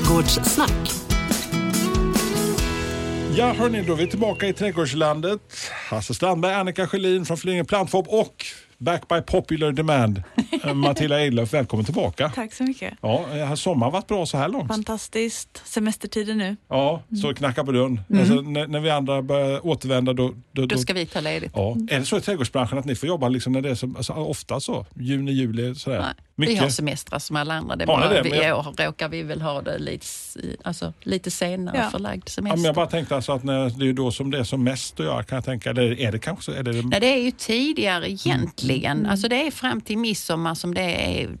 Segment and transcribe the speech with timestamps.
[0.00, 0.92] Trädgårdssnack.
[3.36, 5.40] Ja, hörni, då är vi tillbaka i trädgårdslandet.
[5.90, 8.46] Hasse Strandberg, Annika Sjölin från Flyinge Plantfob och
[8.78, 10.22] Back by popular demand,
[10.74, 11.52] Matilda Eidlof.
[11.54, 12.32] Välkommen tillbaka.
[12.34, 12.94] Tack så mycket.
[13.00, 14.68] Ja, eh, har sommaren varit bra så här långt?
[14.68, 15.62] Fantastiskt.
[15.64, 16.56] Semestertider nu.
[16.68, 18.00] Ja, så knacka på dörren.
[18.18, 20.34] Alltså, när, när vi andra börjar återvända då...
[20.52, 21.52] då, Då ska vi ta ledigt.
[21.54, 21.76] Ja.
[21.90, 24.12] Är det så i trädgårdsbranschen att ni får jobba liksom när det är så, alltså,
[24.12, 24.86] ofta så?
[24.94, 25.98] Juni, juli sådär?
[26.00, 26.54] Nej, Mycket?
[26.54, 27.76] Vi har semestrar som alla andra.
[27.76, 28.22] Det bara, det?
[28.22, 30.06] vi, jag- I år råkar vi väl ha det lite,
[30.64, 31.90] alltså, lite senare Ja.
[31.90, 32.56] förlagd Ja, semester.
[32.56, 35.00] men jag bara tänkte alltså att när, det är då som det är som mest
[35.00, 35.70] att göra kan jag tänka.
[35.70, 36.52] Eller är det kanske så?
[36.52, 38.98] Är det, Nej, det är ju tidigare egentligen.
[38.98, 39.10] Mm.
[39.10, 41.38] Alltså det är fram till midsommar som det är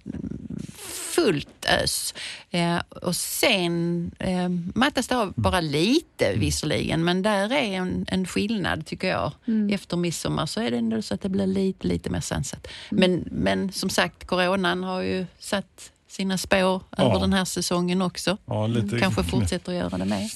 [1.10, 2.14] fullt ös.
[2.50, 8.26] Eh, och sen eh, mattas det av bara lite visserligen, men där är en, en
[8.26, 9.32] skillnad tycker jag.
[9.72, 12.66] Efter midsommar så är det ändå så att det blir lite, lite mer sansat.
[12.90, 17.04] Men, men som sagt, coronan har ju satt sina spår Ja.
[17.04, 18.36] över den här säsongen också.
[18.46, 18.68] ja,
[19.00, 20.28] Kanske fortsätter att göra det med.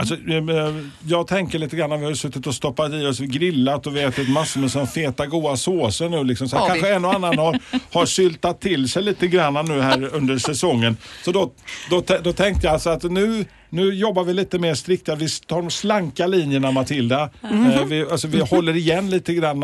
[0.00, 0.74] Alltså, eh,
[1.06, 4.02] jag tänker lite grann, vi har ju suttit och stoppat i oss, grillat och vi
[4.02, 6.24] har ätit massor med såna feta goda såser nu.
[6.24, 6.48] Liksom.
[6.48, 6.66] Så vi?
[6.66, 7.58] kanske en och annan har,
[7.92, 10.96] har syltat till sig lite grann nu här under säsongen.
[11.24, 11.52] Så då,
[11.90, 15.14] då, då tänkte jag alltså att nu, nu jobbar vi lite mer strikta.
[15.14, 17.30] Vi tar de slanka linjerna Matilda.
[17.42, 19.62] Eh, vi, alltså, vi håller igen lite grann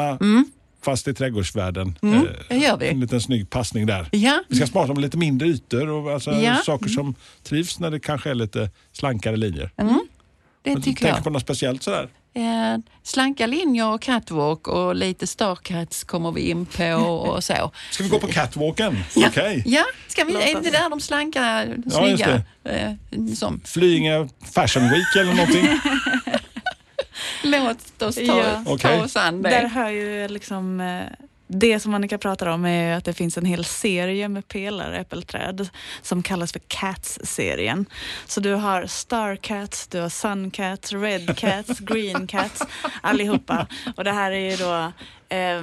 [0.83, 1.99] fast i trädgårdsvärlden.
[2.03, 2.89] Eh, det gör vi.
[2.89, 4.09] En liten snygg passning där.
[4.13, 6.57] Ja, Vi ska smaka om lite mindre ytor och alltså Ja.
[6.57, 9.71] saker som trivs när det kanske är lite slankare linjer.
[9.77, 11.25] det Men tycker tänker jag.
[11.25, 12.09] på något speciellt sådär?
[12.35, 17.71] Eh, slanka linjer och catwalk och lite starcats kommer vi in på och så.
[17.91, 18.99] Ska vi gå på catwalken?
[19.17, 19.63] Ja, Okej.
[19.67, 22.43] ja ska vi, är det där de slanka, just snygga?
[22.65, 22.93] Eh,
[23.35, 23.61] som.
[23.65, 25.67] Flyinge Fashion Week eller någonting?
[27.43, 28.63] Låt oss ta, Ja.
[28.65, 29.01] ta Okej.
[29.01, 29.69] oss an Där det.
[29.69, 31.03] hör ju liksom eh,
[31.53, 35.69] det som Annika pratar om är ju att det finns en hel serie med pelaräppelträd
[36.03, 37.87] som kallas för Cats-serien.
[38.27, 42.63] Så du har Star Cats, du har Sun Cats, Red Cats, Green Cats,
[43.01, 43.67] allihopa.
[43.97, 44.93] Och det här är ju då
[45.31, 45.63] eh,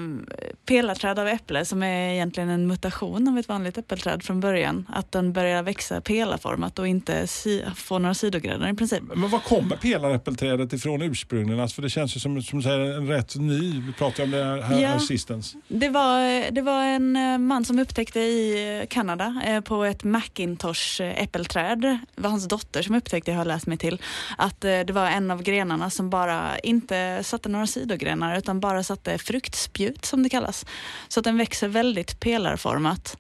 [0.66, 4.86] pelarträd av äpple som är egentligen en mutation av ett vanligt äppelträd från början.
[4.94, 9.04] Att den börjar växa pelarformat och inte si- få några sidogrenar i princip.
[9.16, 11.60] Men var kommer pelaräppelträdet ifrån ursprungligen?
[11.60, 14.44] Alltså, för det känns ju som, som säger, en rätt ny, vi pratade om det
[14.44, 15.00] här, här Ja.
[15.00, 15.56] sistens.
[15.68, 20.04] Det var, det var en eh, man som upptäckte i eh, Kanada eh, på ett
[20.04, 21.82] Macintosh äppelträd,
[22.16, 24.02] det var hans dotter som upptäckte, jag har läst mig till,
[24.38, 28.84] att eh, det var en av grenarna som bara inte satte några sidogrenar utan bara
[28.84, 29.18] satte
[29.58, 30.66] fruktspjut som det kallas.
[31.08, 33.18] Så att den växer väldigt pelarformat.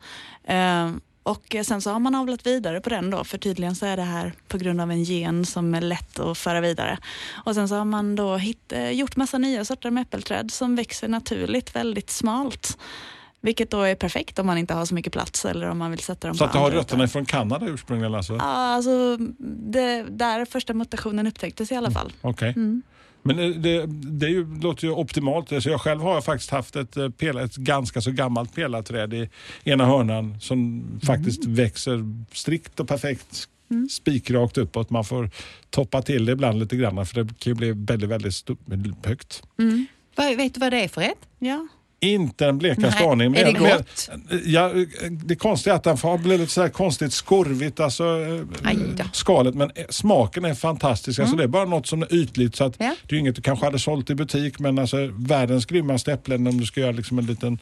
[0.47, 0.91] Eh,
[1.23, 4.03] Och sen så har man avlat vidare på den då, för tydligen så är det
[4.03, 6.97] här på grund av en gen som är lätt att föra vidare.
[7.45, 10.75] Och sen så har man då hitt, eh, gjort massa nya sorter med äppelträd som
[10.75, 12.77] växer naturligt väldigt smalt.
[13.41, 15.99] Vilket då är perfekt om man inte har så mycket plats eller om man vill
[15.99, 18.33] sätta dem Så på att det har rötterna från Kanada ursprungligen alltså?
[18.33, 18.41] Ja,
[18.75, 19.17] alltså
[19.71, 22.13] det, där första mutationen upptäcktes i alla fall.
[22.21, 22.49] Okej.
[22.55, 22.81] Mm.
[23.27, 25.63] Men det, det är ju, låter ju optimalt.
[25.63, 29.13] Så jag själv har jag faktiskt haft ett, eh, pela, ett ganska så gammalt pelarträd
[29.13, 29.29] i
[29.63, 33.89] ena hörnan som faktiskt växer strikt och perfekt Mm.
[33.89, 34.89] spikrakt uppåt.
[34.89, 35.29] Man får
[35.69, 38.09] toppa till det ibland lite grann för det kan ju bli väldigt,
[38.65, 39.43] väldigt högt.
[39.59, 39.85] Mm.
[40.15, 41.27] Vad, vet du vad det är för ett?
[41.39, 41.67] Ja.
[41.99, 43.35] Inte en blekaste Nej, aning.
[43.35, 44.09] är det gott?
[44.09, 44.71] men- Ja,
[45.25, 49.55] det konstiga är att den får bli lite så här konstigt skorvigt, alltså eh, skalet.
[49.55, 51.19] Men smaken är fantastisk.
[51.19, 52.55] Alltså, det är bara något som är ytligt.
[52.55, 52.95] Så att Ja.
[53.07, 56.57] Det är inget du kanske hade sålt i butik men alltså världens grymmaste äpplen om
[56.59, 57.59] du ska göra liksom en liten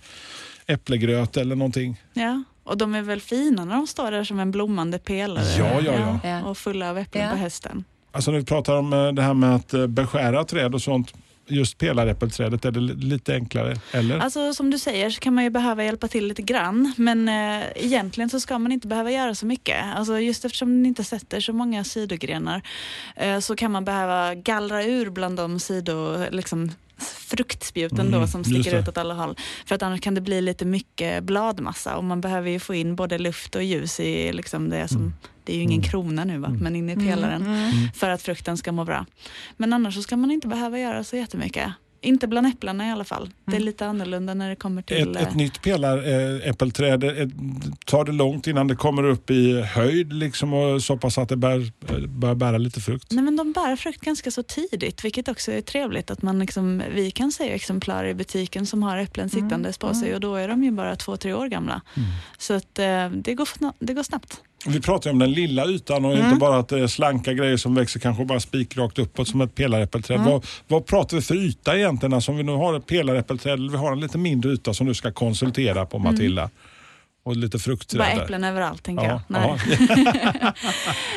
[0.67, 2.01] äpplegröt eller någonting.
[2.13, 2.43] ja.
[2.63, 5.45] Och de är väl fina när de står där som en blommande pelare.
[5.57, 6.43] Ja, ja, ja.
[6.45, 7.31] Och fulla av äpplen Ja.
[7.31, 7.83] på hösten.
[8.11, 11.13] Alltså när vi pratar om eh, det här med att eh, beskära träd och sånt.
[11.47, 14.19] Just pelaräppelträdet är det lite enklare, eller?
[14.19, 16.93] Alltså som du säger så kan man ju behöva hjälpa till lite grann.
[16.97, 19.85] Men eh, egentligen så ska man inte behöva göra så mycket.
[19.95, 22.61] Alltså just eftersom den inte sätter så många sidogrenar
[23.15, 26.71] eh, så kan man behöva gallra ur bland de sido, liksom,
[27.03, 29.35] fruktspjuten Mm, då som sticker ut åt alla håll.
[29.65, 32.95] För att annars kan det bli lite mycket bladmassa och man behöver ju få in
[32.95, 35.13] både luft och ljus i liksom det som,
[35.43, 35.89] det är ju ingen Mm.
[35.91, 36.59] krona nu va, Mm.
[36.59, 37.71] men in i pelaren Mm.
[37.95, 39.05] för att frukten ska må bra.
[39.57, 41.71] Men annars så ska man inte behöva göra så jättemycket.
[42.05, 43.29] Inte bland äpplena i alla fall.
[43.45, 43.65] Det är Mm.
[43.65, 45.15] lite annorlunda när det kommer till...
[45.15, 47.27] Ett, ett eh, nytt pelaräppelträd, eh,
[47.85, 51.35] tar det långt innan det kommer upp i höjd liksom och så pass att det
[51.37, 53.11] bär, eh, börjar bära lite frukt?
[53.11, 56.11] Nej, men de bär frukt ganska så tidigt, vilket också är trevligt.
[56.11, 59.93] att man liksom, Vi kan se exemplar i butiken som har äpplen Mm, sittandes på
[59.93, 61.81] sig och då är de ju bara två, tre år gamla.
[61.97, 62.09] Mm.
[62.37, 63.47] Så att, eh, det, går,
[63.85, 64.41] det går snabbt.
[64.67, 66.25] Vi pratar ju om den lilla ytan och Mm.
[66.25, 69.55] inte bara att det är slanka grejer som växer kanske bara spikrakt uppåt som ett
[69.55, 70.19] pelaräppelträd.
[70.19, 70.31] Mm.
[70.31, 72.13] Vad, vad pratar vi för yta egentligen?
[72.13, 74.87] Alltså om vi nu har ett pelaräppelträd eller vi har en lite mindre yta som
[74.87, 76.49] du ska konsultera på Matilda.
[77.23, 78.23] Och lite fruktträd Bara där.
[78.23, 79.21] äpplen överallt tänker Ja, jag.
[79.27, 79.59] Nej.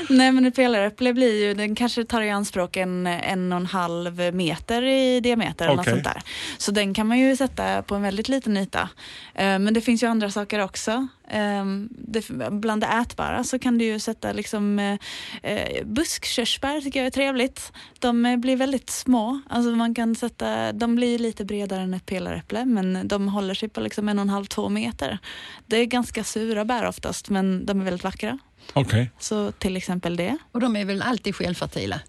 [0.09, 3.67] Nej men ett pelaräpple blir ju, den kanske tar i anspråk en, en och en
[3.67, 6.23] halv meter i diameter eller något sånt där.
[6.59, 8.89] Så den kan man ju sätta på en väldigt liten yta.
[9.35, 11.09] Eh, Men det finns ju andra saker också.
[11.31, 14.99] Eh, Det, bland det ätbara så kan du ju sätta liksom eh,
[15.43, 17.73] eh, buskkörsbär tycker jag är trevligt.
[17.99, 19.41] De eh, blir väldigt små.
[19.49, 23.69] Alltså man kan sätta, de blir lite bredare än ett pelaräpple men de håller sig
[23.69, 25.19] på liksom en och en halv, två meter.
[25.67, 28.39] Det är ganska sura bär oftast men de är väldigt vackra.
[28.73, 29.11] Okej.
[29.19, 30.37] Så till exempel det.
[30.53, 32.01] Och de är väl alltid självfertila?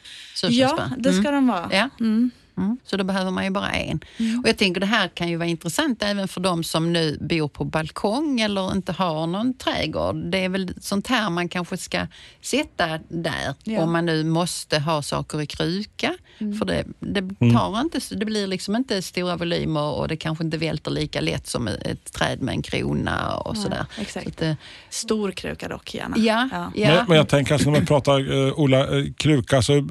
[0.49, 1.69] Ja, det ska de vara.
[1.71, 1.89] Ja.
[1.99, 2.31] Mm.
[2.59, 2.77] Mm.
[2.83, 3.99] Så då behöver man ju bara en.
[4.43, 7.47] Och jag tänker det här kan ju vara intressant även för de som nu bor
[7.47, 10.15] på balkong eller inte har någon trädgård.
[10.31, 12.07] Det är väl sånt här man kanske ska
[12.41, 13.81] sätta där Ja.
[13.81, 16.13] om man nu måste ha saker i kruka.
[16.59, 17.21] För det, det,
[17.53, 21.47] tar inte, det blir liksom inte stora volymer och det kanske inte välter lika lätt
[21.47, 23.85] som ett, träd med en krona och Nej, sådär.
[24.01, 24.23] exakt.
[24.23, 24.57] Så att det,
[24.89, 26.15] Stor kruka dock gärna.
[26.17, 26.71] ja, Ja.
[26.75, 26.87] ja.
[26.95, 29.83] Men, men jag tänker alltså när vi pratar uh, Ola, eh, kruka, så, eh,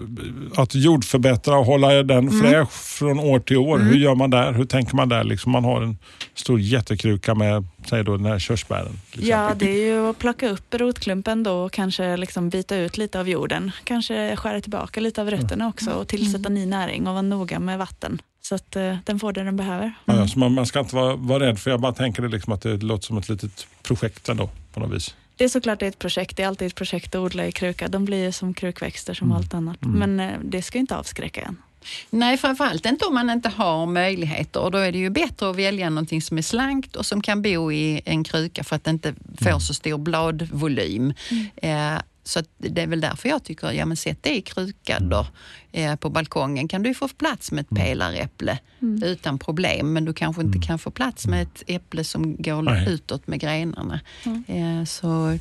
[0.56, 2.40] att jordförbättra och hålla den Mm.
[2.66, 3.78] Fräsch från år till år.
[3.78, 4.52] Hur gör man där?
[4.52, 5.24] Hur tänker man där?
[5.24, 5.98] Liksom man har en
[6.34, 9.00] stor jättekruka med säg då, den här körsbären.
[9.12, 13.20] Ja, det är ju att plocka upp rotklumpen då och kanske liksom byta ut lite
[13.20, 13.72] av jorden.
[13.84, 17.78] Kanske skära tillbaka lite av rötterna också och tillsätta ny näring och vara noga med
[17.78, 18.22] vatten.
[18.40, 19.92] Så att eh, den får det den behöver.
[20.04, 22.52] Ja, så man, man ska inte vara, vara rädd för jag bara tänker det liksom
[22.52, 25.14] att det låter som ett litet projekt ändå på något vis.
[25.36, 26.36] Det är såklart ett projekt.
[26.36, 27.88] Det är alltid ett projekt att odla i kruka.
[27.88, 29.76] De blir ju som krukväxter som allt annat.
[29.80, 31.56] Men eh, det ska inte avskräcka en.
[32.10, 34.60] Nej, framförallt inte om man inte har möjligheter.
[34.60, 37.42] Och då är det ju bättre att välja någonting som är slankt och som kan
[37.42, 41.14] bo i en kruka för att det inte får så stor bladvolym.
[41.56, 41.98] Eh,
[42.28, 45.26] så att det är väl därför jag tycker, ja men sätt det i kruka då.
[45.72, 48.58] Eh, på balkongen kan du få plats med ett pelaräpple
[49.04, 52.88] utan problem men du kanske inte kan få plats med ett äpple som går Nej.
[52.88, 54.00] utåt med grenarna.
[54.24, 55.38] Eh, så,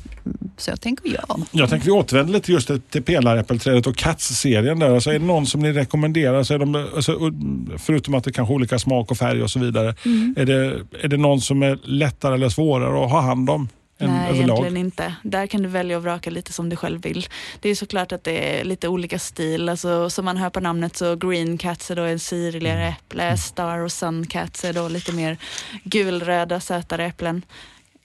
[0.56, 1.42] så tänker jag.
[1.50, 4.94] Jag tänker vi återvänder lite just till, pelaräppelträdet och Cats-serien där.
[4.94, 7.32] Alltså är det någon som ni rekommenderar, så är de, alltså,
[7.78, 9.88] förutom att det kanske är olika smak och färg och så vidare.
[10.36, 13.68] Är, det, är det någon som är lättare eller svårare att ha hand om
[14.06, 14.44] Nej, överlag?
[14.58, 15.14] egentligen inte.
[15.22, 17.26] Där kan du välja och vraka lite som du själv vill.
[17.60, 19.68] Det är såklart att det är lite olika stil.
[19.68, 22.92] Alltså, som man hör på namnet så Green Cats är då en syrligare Mm.
[22.92, 23.36] äpple.
[23.36, 25.36] Star och Sun Cats är då lite mer
[25.84, 27.42] gulröda, sötare äpplen.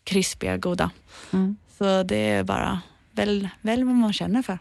[0.04, 0.90] Krispiga, goda.
[1.34, 1.56] Mm.
[1.78, 2.82] Så det är bara
[3.12, 4.58] välj, välj vad man känner för.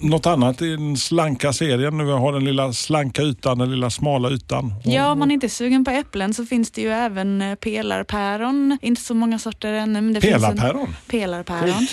[0.00, 1.98] Något annat i den slanka serien?
[1.98, 4.74] Nu har den lilla slanka ytan, den lilla smala ytan.
[4.84, 8.78] Ja, om man inte är sugen på äpplen så finns det ju även eh, pelarpäron.
[8.82, 10.00] Inte så många sorter ännu.
[10.00, 10.94] Men det finns en- Pelarpäron?
[11.06, 11.86] Pelarpäron.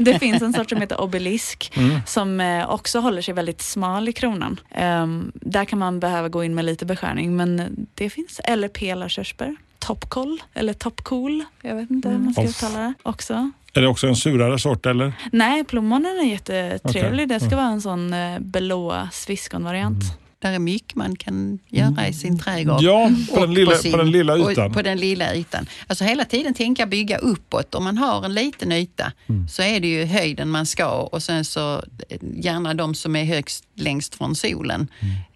[0.04, 2.00] det finns en sort som heter obelisk Mm.
[2.06, 4.60] som eh, också håller sig väldigt smal i kronan.
[4.70, 8.40] Ehm, där kan man behöva gå in med lite beskärning men det finns.
[8.44, 9.56] Eller pelarkörsbär.
[9.78, 11.44] Topkol eller topcool.
[11.62, 13.50] Jag vet inte hur man ska uttala det också.
[13.72, 15.12] Är det också en surare sort eller?
[15.32, 17.24] Nej, plommonen är jättetrevlig.
[17.24, 17.38] Okej.
[17.38, 20.04] Det ska vara en sån eh, blåa sviskon-variant.
[20.38, 22.82] Där är mycket man kan göra i sin trädgård.
[22.82, 24.72] Ja, på den lilla, sin- på den lilla ytan.
[24.72, 25.66] På den lilla ytan.
[25.86, 27.74] Alltså hela tiden tänka bygga uppåt.
[27.74, 29.48] Om man har en liten yta Mm.
[29.48, 31.74] så är det ju höjden man ska och sen så
[32.08, 34.88] eh, gärna de som är högst längst från solen.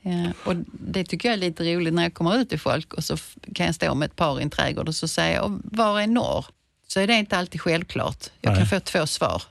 [0.03, 0.25] Mm.
[0.27, 3.05] Eh, och det tycker jag är lite roligt när jag kommer ut till folk och
[3.05, 3.17] så
[3.55, 6.01] kan jag stå med ett par i en trädgård och så säger jag, "Och var
[6.01, 6.45] är norr?
[6.87, 8.25] Så är det inte alltid självklart.
[8.41, 8.59] Jag Nej.
[8.59, 9.43] kan få två svar.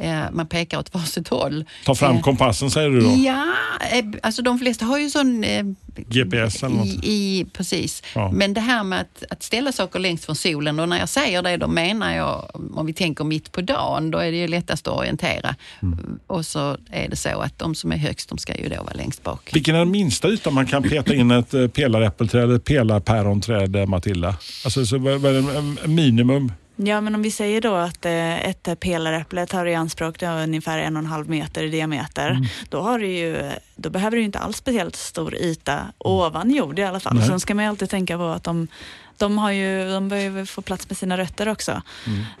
[0.00, 1.64] Eh, man pekar åt varsitt håll.
[1.84, 3.14] Ta fram Eh, kompassen säger du då?
[3.18, 3.52] Ja,
[3.92, 5.44] eh, alltså de flesta har ju sån...
[5.44, 5.64] Eh,
[5.96, 6.86] GPS eller något?
[6.86, 8.02] i, i, Precis.
[8.14, 8.30] Ja.
[8.32, 11.42] Men det här med att, att ställa saker längst från solen och när jag säger
[11.42, 14.88] det då menar jag, om vi tänker mitt på dagen, då är det ju lättast
[14.88, 15.54] att orientera.
[15.82, 16.18] Mm.
[16.26, 18.94] Och så är det så att de som är högst, de ska ju då vara
[18.94, 19.50] längst bak.
[19.54, 24.36] Vilken är den minsta ytan man kan peta in ett pelaräppelträd eller pelarpäronträd, Matilda?
[24.64, 25.32] Alltså, så vad är
[25.82, 26.52] det, minimum?
[26.76, 30.78] Ja, men om vi säger då att eh, ett pelaräpple tar i anspråk då ungefär
[30.78, 34.26] en och en halv meter i diameter, då, har du ju, då behöver du ju
[34.26, 37.14] inte alls speciellt stor yta ovan jord i alla fall.
[37.16, 37.26] Nej.
[37.26, 38.68] Sen ska man ju alltid tänka på att de,
[39.16, 41.82] de, har ju, de behöver få plats med sina rötter också.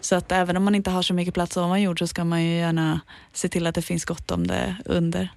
[0.00, 2.44] Så att även om man inte har så mycket plats ovan jord så ska man
[2.44, 3.00] ju gärna
[3.32, 5.28] se till att det finns gott om det under.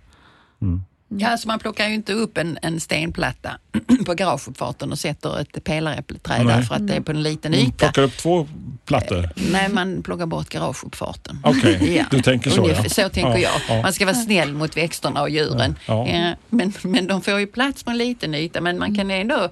[1.08, 3.58] Ja, alltså man plockar ju inte upp en, en stenplatta
[4.06, 7.68] på garageuppfarten och sätter ett pelaräppleträd där för att det är på en liten Mm,
[7.68, 7.78] yta.
[7.78, 8.48] Plockar upp två
[8.86, 9.30] plattor?
[9.36, 11.40] Nej, man plockar bort garageuppfarten.
[11.44, 12.90] Okej, du tänker så, ungefär, ja.
[12.90, 13.78] Så tänker Ja, jag.
[13.78, 13.82] ja.
[13.82, 15.76] Man ska vara snäll mot växterna och djuren.
[15.88, 16.08] Ja.
[16.08, 18.62] Eh, Men, men de får ju plats på en liten yta.
[18.62, 19.50] Men man kan ändå eh,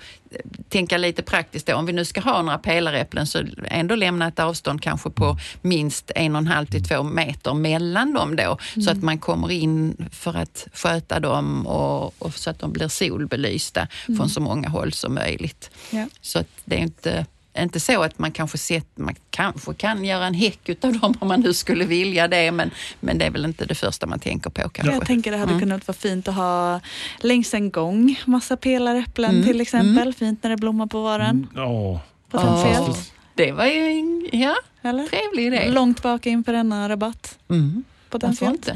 [0.69, 1.75] tänka lite praktiskt då.
[1.75, 6.11] Om vi nu ska ha några pelaräpplen så ändå lämna ett avstånd kanske på minst
[6.15, 8.57] en och en halv till två meter mellan dem då.
[8.83, 12.87] Så att man kommer in för att sköta dem och, och så att de blir
[12.87, 13.87] solbelysta
[14.17, 15.69] från så många håll som möjligt.
[15.89, 16.07] Ja.
[16.21, 17.25] Så att det är inte
[17.57, 21.27] inte så att man kanske, sett, man kanske kan göra en häck utav dem om
[21.27, 24.49] man nu skulle vilja det, men, men det är väl inte det första man tänker
[24.49, 24.93] på kanske.
[24.93, 25.59] Jag tänker det hade Mm.
[25.61, 26.79] kunnat vara fint att ha
[27.19, 30.13] längs en gång, massa pelaräpplen Mm, till exempel.
[30.13, 31.47] Fint när det blommar på våren.
[31.55, 32.75] Ja, Potentiellt.
[32.77, 33.13] fantastiskt.
[33.35, 35.07] Det var ju en ja, Eller?
[35.07, 35.71] trevlig idé.
[35.71, 37.37] Långt bak in på denna rabatt.
[37.49, 37.83] Mm.
[38.11, 38.55] Varför Potentiellt.
[38.55, 38.75] inte?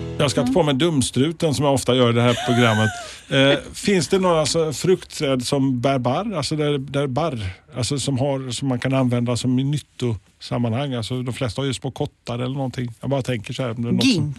[0.21, 2.89] Jag ska ta på mig dumstruten som jag ofta gör i det här programmet.
[3.29, 6.35] Eh, finns det några alltså, fruktträd som bär barr?
[6.35, 10.93] Alltså, där, där barr alltså, som, har, som man kan använda som i nyttosammanhang?
[10.93, 12.93] Alltså, de flesta har ju små kottar eller någonting.
[13.01, 13.69] Jag bara tänker så här.
[13.69, 14.33] något som-.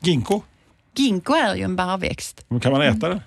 [0.00, 0.42] Ginkgo?
[0.96, 2.44] Ginkgo är ju en barrväxt.
[2.48, 3.20] Men Kan man äta det?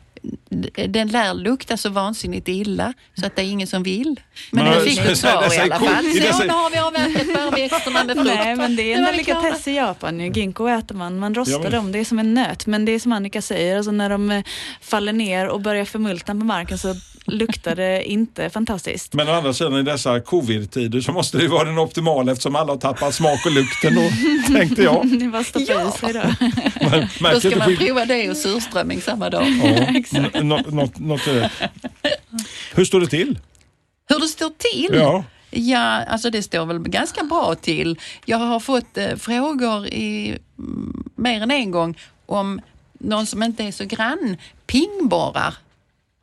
[0.90, 4.20] Den lär lukta så vansinnigt illa så att det är ingen som vill.
[4.52, 5.88] Men Men det- fick du ett svar i alla fall.
[6.34, 8.32] Så nu har vi avverkat barrväxterna med frukt.
[8.36, 10.20] Nej, men det är en delikatess i Japan.
[10.34, 11.20] Ginkgo äter man.
[11.20, 11.92] Man rostar Ja, men- dem.
[11.92, 12.66] Det är som en nöt.
[12.66, 14.44] Men det är som Annika säger, alltså när de eh,
[14.82, 16.96] faller ner och börjar förmultna på marken så
[17.28, 19.14] luktar det inte fantastiskt.
[19.14, 22.56] Men å andra sidan i dessa covid-tider så måste det ju vara den optimala eftersom
[22.56, 25.20] alla har tappat smak och lukten då, tänkte jag.
[25.20, 25.90] Det var stoppa Ja.
[25.96, 26.22] i sig då.
[27.22, 29.48] Men, Då ska man prova det och surströmming samma dag.
[29.64, 31.52] Ja, något, något, eh.
[32.76, 33.40] Hur står det till?
[34.10, 35.00] Hur det står till?
[35.00, 35.24] Ja.
[35.52, 38.00] Ja, alltså det står väl ganska bra till.
[38.26, 42.62] Jag har fått eh, frågor i, mm, mer än en gång om
[43.00, 44.38] någon som inte är så grann.
[44.68, 45.54] Pingborrar.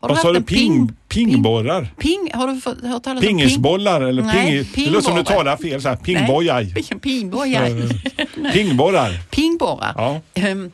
[0.00, 0.42] Har Vad sa du?
[0.42, 1.88] Ping, pingborrar?
[1.98, 4.84] Ping, har du fått, hört talas om Pingisbollar eller Nej, ping...
[4.84, 5.44] Det låter som du pingborrar.
[5.44, 5.82] talar fel.
[5.82, 6.72] Så här, pingbojaj.
[6.74, 8.52] Nej, Pingborrar.
[8.52, 9.22] Pingborrar.
[9.30, 9.92] Pingborrar.
[9.96, 10.20] Ja.
[10.34, 10.70] Ehm,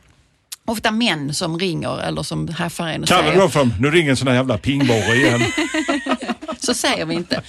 [0.69, 4.11] ofta män som ringer eller som haffar en och Kallar du säger, för nu ringer
[4.11, 5.41] en sån här jävla pingborre igen.
[6.59, 7.43] så säger vi inte.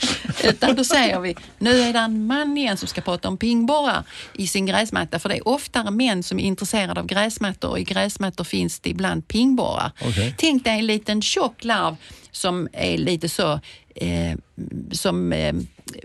[0.44, 4.04] Utan då säger vi, nu är det en man igen som ska prata om pingborrar
[4.34, 5.20] i sin gräsmatta.
[5.20, 8.90] För det är oftare män som är intresserade av gräsmattor och i gräsmattor finns det
[8.90, 9.92] ibland pingborrar.
[10.02, 10.36] Okej.
[10.38, 11.96] Tänk dig en liten tjock larv
[12.32, 13.60] som är lite så
[13.96, 14.38] eh,
[14.92, 15.54] som eh,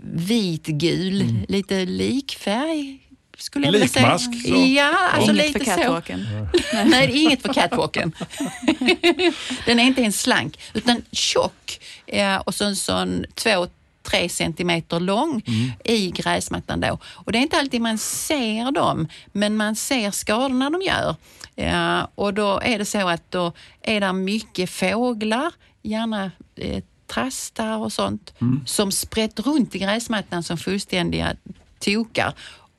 [0.03, 2.99] vitgul, lite likfärg.
[3.37, 4.05] Skulle jag vilja säga.
[4.05, 4.55] Likmask, så.
[4.55, 5.77] Ja, alltså Inget lite för så.
[5.77, 6.27] catwalken.
[6.73, 8.11] Nej, det är inget för catwalken.
[9.65, 13.67] Den är inte ens slank, utan tjock eh, och så en sån två
[14.03, 15.41] tre centimeter lång
[15.83, 16.99] i gräsmattan då.
[17.05, 21.15] Och det är inte alltid man ser dem, men man ser skadorna de gör.
[21.55, 27.77] Eh, och då är det så att då är det mycket fåglar, gärna eh, trastar
[27.77, 28.33] och sånt,
[28.65, 31.35] som sprätter runt i gräsmattan som fullständiga
[31.79, 32.33] tokar.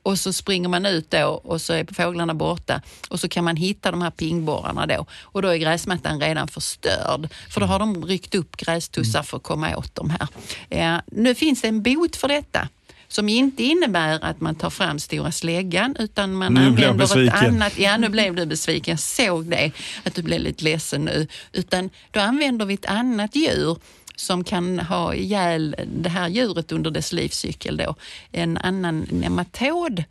[0.07, 3.55] Och så springer man ut då och så är fåglarna borta och så kan man
[3.55, 5.05] hitta de här pingborrarna då.
[5.21, 9.43] Och då är gräsmattan redan förstörd för då har de ryckt upp grästussar för att
[9.43, 10.27] komma åt de här.
[10.69, 12.67] Eh, nu finns det en bot för detta
[13.07, 17.79] som inte innebär att man tar fram stora släggan utan man Nu använder ett annat...
[17.79, 18.91] Ja, nu blev du besviken.
[18.91, 19.71] Jag såg det,
[20.03, 21.27] att du blev lite ledsen nu.
[21.53, 23.77] Utan då använder vi ett annat djur
[24.19, 27.77] som kan ha ihjäl det här djuret under dess livscykel.
[27.77, 27.95] Då.
[28.31, 30.03] En annan nematod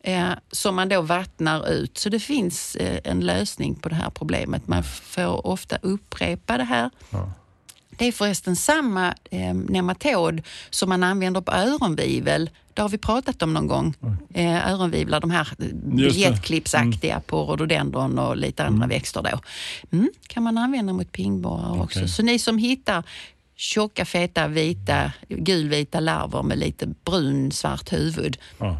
[0.00, 1.98] eh, som man då vattnar ut.
[1.98, 4.68] Så det finns eh, en lösning på det här problemet.
[4.68, 6.90] Man får ofta upprepa det här.
[7.98, 12.50] Det är förresten samma eh, nematod som man använder på öronvivel.
[12.74, 13.94] Det har vi pratat om någon gång.
[14.34, 19.40] Eh, öronvivlar, de här eh, biljettklippsaktiga på rhododendron och lite andra växter då.
[19.96, 21.98] Mm, kan man använda mot pingborrar också.
[21.98, 22.08] Okej.
[22.08, 23.04] Så ni som hittar
[23.56, 28.36] tjocka, feta, vita, gulvita larver med lite brun, svart huvud.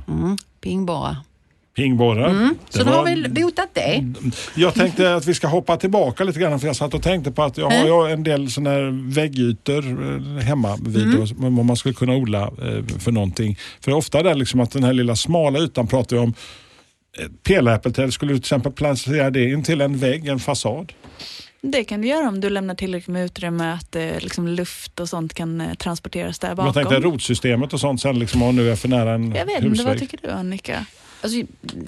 [0.09, 1.17] Mm, pingborrar.
[1.77, 2.29] Pingborrar.
[2.31, 2.55] Mm.
[2.71, 4.13] Så då var- har vi botat det.
[4.55, 7.43] Jag tänkte att vi ska hoppa tillbaka lite grann för jag satt och tänkte på
[7.43, 11.57] att jag har ju en del såna här väggytor eh, hemma vid Mm.
[11.57, 13.59] vad man skulle kunna odla eh, för någonting.
[13.81, 16.35] För ofta är det liksom att den här lilla smala ytan pratar jag om
[17.19, 20.93] eh, Pelaräppelträd, skulle du till exempel placera det in till en vägg, en fasad?
[21.67, 25.09] Det kan du göra om du lämnar tillräckligt med utrymme att eh, liksom luft och
[25.09, 26.65] sånt kan eh, transporteras där bakom.
[26.65, 29.63] Jag tänkte rotsystemet och sånt sen liksom om nu är för nära en Jag vet
[29.65, 30.11] inte, vad husvägg.
[30.11, 30.87] tycker du Annika?
[31.21, 31.39] Alltså,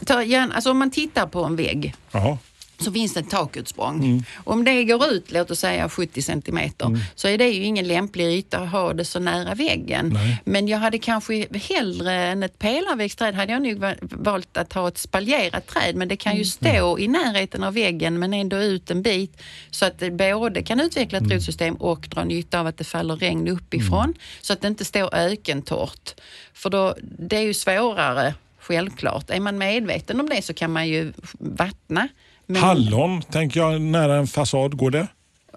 [0.06, 2.38] ta gärna, alltså om man tittar på en vägg Jaha.
[2.78, 4.24] Så finns det ett takutsprång.
[4.44, 8.24] Om det går ut, låt oss säga 70 centimeter, så är det ju ingen lämplig
[8.26, 10.10] yta att ha det så nära väggen.
[10.14, 10.42] Nej.
[10.44, 14.88] Men jag hade kanske hellre än ett pelarväxtträd hade jag nog va- valt att ha
[14.88, 15.96] ett spaljerat träd.
[15.96, 19.84] Men det kan ju stå i närheten av väggen men ändå ut en bit så
[19.86, 23.48] att det både kan utveckla ett rotsystem och dra nytta av att det faller regn
[23.48, 24.14] uppifrån.
[24.40, 26.14] Så att det inte står ökentorrt.
[26.54, 29.30] För då, det är ju svårare, självklart.
[29.30, 32.08] Är man medveten om det så kan man ju vattna.
[32.46, 35.06] Men Hallon, tänker jag, nära en fasad, går det?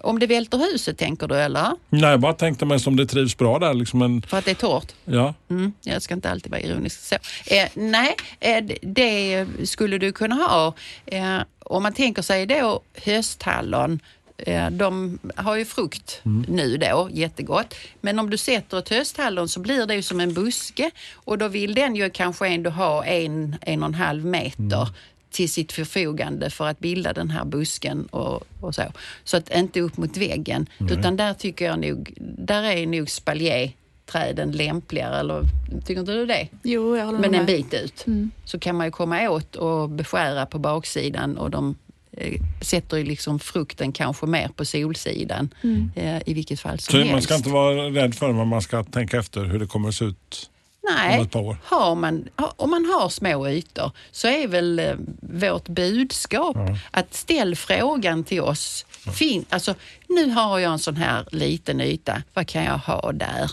[0.02, 1.70] om det välter huset tänker du eller?
[1.88, 3.74] Nej, jag bara tänkte mig som det trivs bra där.
[3.74, 4.92] Liksom en, För att det är torrt?
[5.04, 5.34] ja.
[5.50, 7.14] Mm, jag ska inte alltid vara ironisk så.
[7.46, 10.74] Eh, nej, eh, det- skulle du kunna ha.
[11.06, 14.00] Eh, om man tänker sig då hösthallon,
[14.38, 17.74] eh, de har ju frukt nu då, jättegott.
[18.00, 21.48] Men om du sätter ett hösthallon så blir det ju som en buske och då
[21.48, 24.88] vill den ju kanske ändå ha en, en och en halv meter
[25.30, 28.82] till sitt förfogande för att bilda den här busken och, och så.
[29.24, 30.66] Så att inte upp mot väggen.
[30.90, 35.20] Utan där tycker jag nog, där är nog spaljéträden lämpligare.
[35.20, 35.42] Eller
[35.86, 36.48] tycker inte du det?
[36.62, 37.40] Jo, jag håller Men med.
[37.40, 38.04] en bit ut.
[38.44, 41.74] Så kan man ju komma åt och beskära på baksidan och de
[42.12, 45.48] eh, sätter ju liksom frukten kanske mer på solsidan
[45.94, 47.12] eh, i vilket fall som Så helst.
[47.12, 49.88] man ska inte vara rädd för det, men man ska tänka efter hur det kommer
[49.88, 50.50] att se ut.
[50.82, 51.18] Nej,
[51.64, 56.56] har man, om man har små ytor så är väl eh, vårt budskap
[56.90, 58.86] att ställ frågan till oss.
[59.14, 59.74] Fin, alltså,
[60.08, 63.50] nu har jag en sån här liten yta, vad kan jag ha där?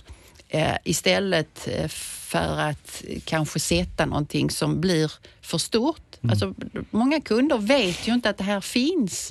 [0.49, 6.15] Eh, istället eh, för att kanske sätta någonting som blir för stort.
[6.29, 6.53] Alltså,
[6.91, 9.29] många kunder vet ju inte att det här finns.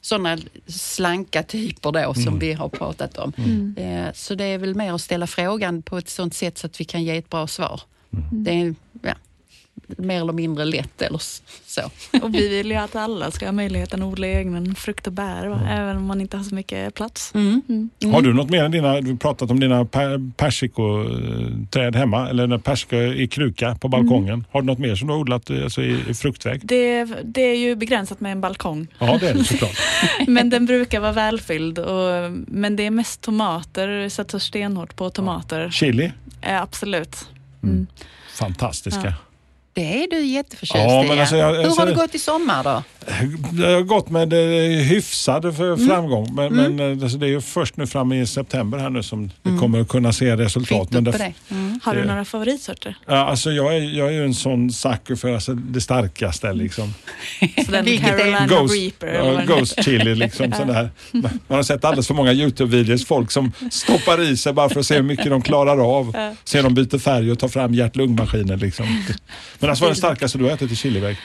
[0.00, 3.32] Sådana slanka typer då som vi har pratat om.
[3.76, 6.80] Eh, Så det är väl mer att ställa frågan på ett sådant sätt så att
[6.80, 7.80] vi kan ge ett bra svar.
[8.32, 8.74] Det är
[9.86, 11.20] mer eller mindre lätt eller
[11.66, 11.82] så.
[12.22, 15.46] Och vi vill ju att alla ska ha möjligheten att odla egen frukt och bär,
[15.46, 15.60] va?
[15.70, 17.34] även om man inte har så mycket plats.
[17.34, 17.90] Mm.
[18.12, 22.60] Har du något mer än dina, du pratat om dina per, persikoträd hemma, eller en
[22.60, 24.44] persika i kruka på balkongen.
[24.50, 26.60] Har du något mer som du har odlat eh, alltså, i, i fruktväg?
[26.64, 29.76] Det, det är ju begränsat med en balkong, Ja, det är det såklart.
[30.26, 31.78] men den brukar vara välfylld.
[31.78, 35.70] Och, men det är mest tomater, satsar stenhårt på tomater.
[35.70, 37.28] Chili, Eh, absolut.
[37.62, 37.86] Mm.
[38.34, 39.04] fantastiska.
[39.04, 39.12] Ja.
[39.78, 41.20] Det är du jätteförtjust Ja, i.
[41.20, 42.82] alltså jag- Hur alltså- har det gått i sommar då?
[43.50, 44.32] Det har gått med
[44.84, 45.88] hyfsad för Mm.
[45.88, 46.34] framgång.
[46.34, 49.30] Men, men eh, alltså, det är ju först nu fram i september här nu som
[49.42, 50.90] vi kommer att kunna se resultat.
[50.90, 51.32] Men det, på det?
[51.50, 51.80] Mm.
[51.84, 52.96] Har du Det- några favoritsorter?
[53.06, 56.52] ja, alltså, jag, är, jag är ju en sån sucker för alltså, det starkaste.
[56.52, 56.94] Liksom.
[57.66, 59.06] Så den Carolina Ghost, Reaper?
[59.46, 60.14] ja, ghost chili.
[60.14, 60.90] Liksom, sådär.
[61.12, 63.06] Man har sett alldeles för många Youtube-videos.
[63.06, 66.16] Folk som stoppar i sig bara för att se hur mycket de klarar av.
[66.44, 68.58] Se de byter färg och tar fram hjärt-lungmaskinen.
[68.58, 69.04] Liksom.
[69.58, 71.16] Men vad är den starkaste du har ätit i chiliväg?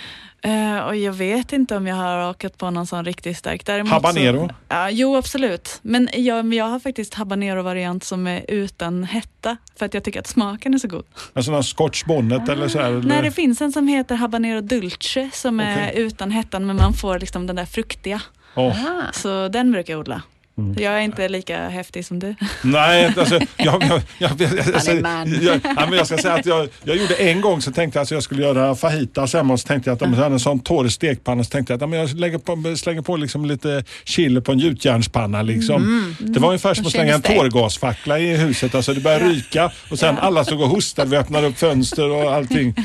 [0.45, 3.65] Eh, och jag vet inte om jag har rakat på någon sån riktigt stark.
[3.65, 4.47] Däremot Habanero?
[4.47, 5.79] Så, ja, jo, absolut.
[5.82, 9.58] Men jag, jag har faktiskt habanero-variant som är utan hetta.
[9.79, 11.06] För att jag tycker att smaken är så god.
[11.34, 13.01] En sån här scotch bonnet eller så här, eller?
[13.01, 16.01] Nej, det finns en som heter habanero dulce som är Okej.
[16.03, 18.21] utan hettan men man får liksom den där fruktiga.
[18.53, 18.71] Ah.
[19.13, 20.21] Så den brukar jag odla.
[20.58, 20.84] Mm.
[20.84, 22.36] Jag är inte lika häftig som du.
[22.62, 24.32] Nej, alltså, jag, jag, jag,
[24.74, 28.00] alltså, jag, ja, men jag ska säga att jag, jag gjorde en gång så tänkte
[28.00, 30.36] jag att jag skulle göra fajitas hemma och så tänkte jag att om jag hade
[30.36, 33.84] en sån torr stekpanna så tänkte jag att jag lägger på, slänger på liksom lite
[34.04, 35.42] chili på en gjutjärnspanna.
[35.42, 36.16] Liksom.
[36.20, 38.76] Det var ungefär som att slänga en tårgasfackla i huset.
[38.76, 41.10] Alltså, det började ryka och sen alla stod och hostade.
[41.10, 42.76] Vi öppnade upp fönster och allting.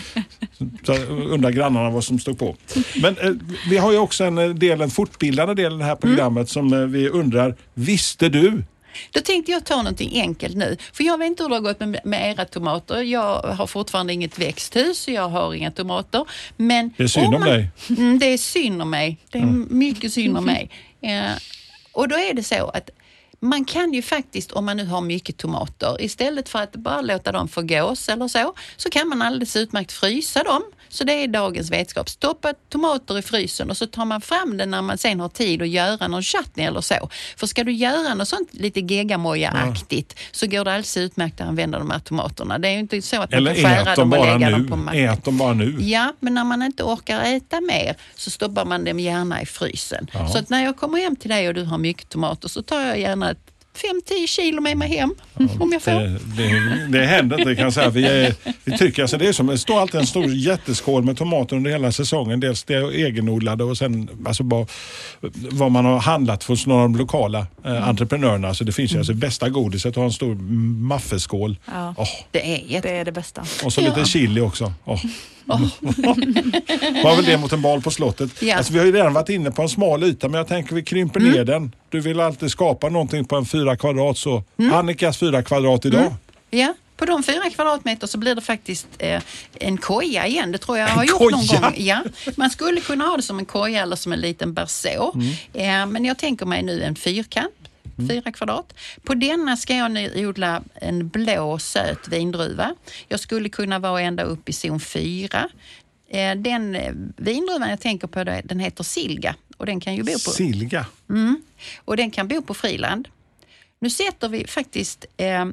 [0.87, 2.57] Så undrar grannarna vad som stod på.
[3.03, 3.31] Men eh,
[3.71, 6.73] vi har ju också en eh, del, en fortbildande del i det här programmet som
[6.73, 8.65] eh, vi undrar, visste du?
[9.13, 10.77] Då tänkte jag ta någonting enkelt nu.
[10.93, 13.03] För jag vet inte hur det har gått med, med era tomater.
[13.03, 16.25] Jag har fortfarande inget växthus, så jag har inga tomater.
[16.57, 17.69] Men Det är synd om man- dig.
[17.91, 19.19] Mm, det är synd om mig.
[19.31, 19.43] Det är
[19.75, 20.71] mycket synd om mig.
[21.03, 21.31] Eh,
[21.93, 22.91] och då är det så att
[23.41, 27.33] man kan ju faktiskt, om man nu har mycket tomater, istället för att bara låta
[27.33, 30.63] dem förgås eller så, så kan man alldeles utmärkt frysa dem.
[30.89, 32.09] Så det är dagens vetskap.
[32.09, 35.63] Stoppa tomater i frysen och så tar man fram det när man sen har tid
[35.63, 37.11] att göra någon chutney eller så.
[37.37, 41.79] För ska du göra något sånt lite geggamoja-aktigt så går det alldeles utmärkt att använda
[41.79, 42.59] de här tomaterna.
[42.59, 44.51] Det är ju inte så att man Eller får skära dem och lägga nu.
[44.51, 45.01] dem på mackan.
[45.05, 45.77] Ät dem bara nu.
[45.81, 50.11] Ja, men när man inte orkar äta mer så stoppar man dem gärna i frysen.
[50.13, 50.29] Ja.
[50.29, 52.81] Så att när jag kommer hem till dig och du har mycket tomater så tar
[52.81, 53.48] jag gärna ett
[53.79, 55.15] 5-10 kilo med mig hem
[55.61, 55.91] om jag får.
[55.93, 57.91] Det, det, det händer inte kan jag säga.
[57.91, 61.17] Vi, är, vi tycker alltså det är som, det står alltid en stor jätteskål med
[61.17, 62.41] tomater under hela säsongen.
[62.41, 64.67] Dels det egenodlade och sen alltså bara,
[65.51, 68.55] vad man har handlat hos några av de lokala eh, entreprenörerna.
[68.55, 70.35] Så det finns ju alltså bästa godiset att ha en stor
[70.89, 71.57] maffeskål.
[71.67, 71.95] Ja.
[71.97, 72.89] Åh, Det är jätte...
[72.89, 73.43] Det är det bästa.
[73.65, 73.89] och så Ja.
[73.89, 74.73] lite chili också.
[75.49, 75.61] Åh.
[77.05, 78.43] Var väl det mot en bal på slottet.
[78.43, 78.57] Ja.
[78.57, 80.83] Alltså, vi har ju redan varit inne på en smal yta men jag tänker vi
[80.83, 81.33] krymper Mm.
[81.33, 81.73] ner den.
[81.89, 84.73] Du vill alltid skapa någonting på en fyra kvadrat så Mm.
[84.73, 86.15] Annikas fyra kvadrat idag.
[86.51, 89.23] Ja, på de fyra kvadratmeter så blir det faktiskt eh,
[89.55, 90.53] en koja igen.
[90.53, 91.73] Det tror jag En har gjort någon gång.
[91.77, 92.03] Ja,
[92.37, 95.13] man skulle kunna ha det som en koja eller som en liten berså.
[95.15, 95.29] Mm.
[95.85, 97.55] Eh, men jag tänker mig nu en fyrkant.
[98.09, 98.75] Fyra kvadrat.
[99.03, 102.75] På denna ska jag nu odla en blå söt vindruva.
[103.09, 105.49] Jag skulle kunna vara ända upp i zon 4.
[106.11, 110.13] Eh, den eh, vindruvan jag tänker på den heter Silga och den kan ju bo
[110.13, 110.87] på Silga.
[111.85, 113.09] och den kan bo på friland.
[113.81, 115.47] Nu sätter vi faktiskt eh,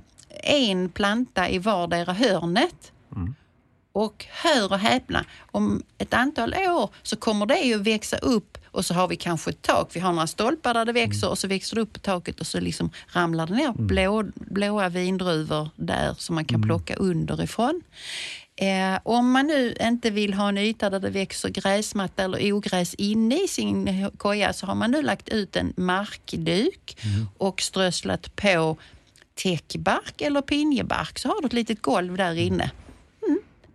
[0.43, 2.91] en planta i vardera hörnet.
[3.91, 8.85] Och hör och häpna, om ett antal år så kommer det ju växa upp och
[8.85, 9.89] så har vi kanske ett tak.
[9.93, 12.47] Vi har några stolpar där det växer och så växer det upp på taket och
[12.47, 17.81] så liksom ramlar det ner blå, blåa vindruvor där som man kan plocka underifrån.
[18.55, 22.93] Eh, om man nu inte vill ha en yta där det växer gräsmatta eller ogräs
[22.93, 26.97] inne i sin koja så har man nu lagt ut en markduk
[27.37, 28.77] och strösslat på
[29.35, 32.71] täckbark eller pinjebark så har du ett litet golv där inne.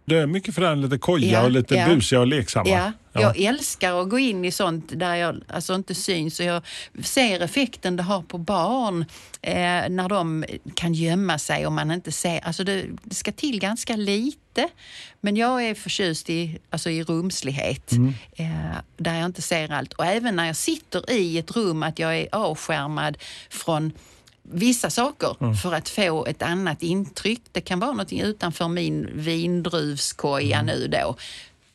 [0.05, 1.87] Det är mycket för den lite koja Ja, och lite ja.
[1.87, 2.71] busiga och leksamma.
[2.71, 6.63] Ja, jag älskar att gå in i sånt där jag alltså inte syns och jag
[7.03, 9.05] ser effekten det har på barn
[9.43, 10.45] eh, när de
[10.75, 12.41] kan gömma sig och man inte ser.
[12.47, 14.69] Alltså det, det ska till ganska lite.
[15.21, 17.93] Men jag är förtjust i, alltså i rumslighet
[18.37, 19.93] eh, där jag inte ser allt.
[19.93, 23.19] Och även när jag sitter i ett rum att jag är avskärmad
[23.51, 23.93] från
[24.43, 27.43] vissa saker för att få ett annat intryck.
[27.53, 31.17] Det kan vara något utanför min vindruvskoja nu då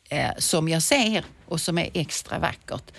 [0.08, 2.92] eh, som jag ser och som är extra vackert.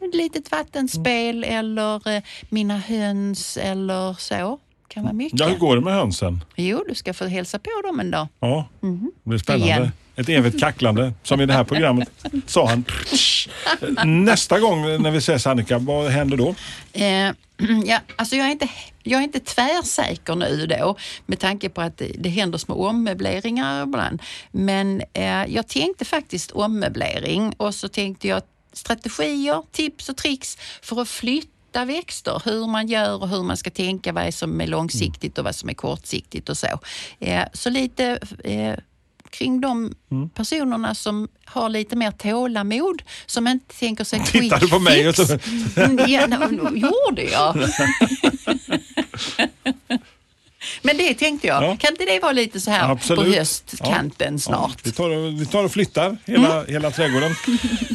[0.00, 4.58] Ett litet vattenspel eller eh, mina höns eller så.
[4.88, 5.40] Kan vara mycket.
[5.40, 6.44] Ja, hur går det med hönsen?
[6.56, 8.28] Jo, du ska få hälsa på dem en dag.
[8.40, 9.66] Ja, det blir spännande.
[9.66, 9.90] Igen.
[10.16, 12.08] Ett evigt kacklande, som i det här programmet,
[12.46, 12.84] sa han.
[14.24, 16.54] Nästa gång när vi ses Annika, vad händer då?
[16.92, 17.32] Eh,
[17.84, 18.68] ja, alltså jag, är inte,
[19.02, 23.82] jag är inte tvärsäker nu då med tanke på att det, det händer små ommöbleringar
[23.82, 24.22] ibland.
[24.50, 31.00] Men eh, jag tänkte faktiskt ommöblering och så tänkte jag strategier, tips och tricks för
[31.00, 35.38] att flytta växter, hur man gör och hur man ska tänka vad som är långsiktigt
[35.38, 36.80] och vad som är kortsiktigt och så.
[37.18, 38.74] Eh, så lite eh,
[39.38, 39.94] kring de
[40.34, 45.08] personerna som har lite mer tålamod, som inte tänker sig quick Tittar du på mig
[45.08, 45.38] och så-
[45.76, 47.56] Mm, Ja, no, gjorde jag.
[50.82, 51.62] Men det tänkte jag.
[51.64, 51.76] Ja.
[51.76, 53.24] Kan inte det vara lite så här Absolut.
[53.24, 54.70] på höstkanten snart?
[54.76, 57.30] Ja, vi, tar och, vi tar och flyttar hela, hela trädgården.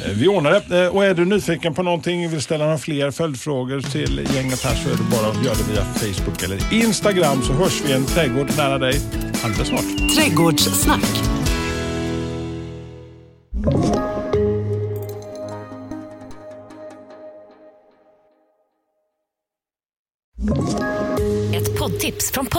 [0.06, 0.84] Eh, Vi ordnar det.
[0.84, 4.75] Eh, Och är du nyfiken på någonting, vill ställa några fler följdfrågor till gänget här
[4.75, 7.93] så är det bara att göra det via Facebook eller Instagram så hörs vi i
[7.93, 9.02] en trädgård nära dig
[9.43, 10.15] alldeles snart.
[10.15, 11.29] Trädgårdssnack.